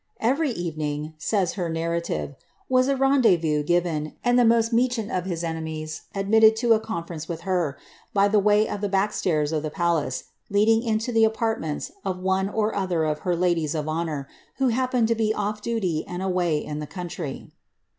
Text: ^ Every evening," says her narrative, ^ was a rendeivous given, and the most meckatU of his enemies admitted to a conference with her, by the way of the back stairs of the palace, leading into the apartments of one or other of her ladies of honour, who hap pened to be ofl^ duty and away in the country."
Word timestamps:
^ 0.01 0.03
Every 0.19 0.49
evening," 0.49 1.13
says 1.19 1.53
her 1.53 1.69
narrative, 1.69 2.29
^ 2.31 2.35
was 2.67 2.87
a 2.87 2.95
rendeivous 2.95 3.63
given, 3.67 4.15
and 4.25 4.39
the 4.39 4.43
most 4.43 4.73
meckatU 4.73 5.15
of 5.15 5.25
his 5.25 5.43
enemies 5.43 6.05
admitted 6.15 6.55
to 6.55 6.73
a 6.73 6.79
conference 6.79 7.29
with 7.29 7.41
her, 7.41 7.77
by 8.11 8.27
the 8.27 8.39
way 8.39 8.67
of 8.67 8.81
the 8.81 8.89
back 8.89 9.13
stairs 9.13 9.51
of 9.51 9.61
the 9.61 9.69
palace, 9.69 10.23
leading 10.49 10.81
into 10.81 11.11
the 11.11 11.23
apartments 11.23 11.91
of 12.03 12.17
one 12.17 12.49
or 12.49 12.73
other 12.75 13.03
of 13.03 13.19
her 13.19 13.35
ladies 13.35 13.75
of 13.75 13.87
honour, 13.87 14.27
who 14.57 14.69
hap 14.69 14.93
pened 14.93 15.05
to 15.05 15.13
be 15.13 15.35
ofl^ 15.37 15.61
duty 15.61 16.03
and 16.07 16.23
away 16.23 16.57
in 16.57 16.79
the 16.79 16.87
country." 16.87 17.51